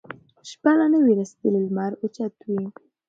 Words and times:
شپه 0.49 0.71
لا 0.79 0.85
نه 0.93 0.99
وي 1.03 1.13
رسېدلې 1.19 1.59
لمر 1.65 1.91
اوچت 2.01 2.35
وي 2.49 2.63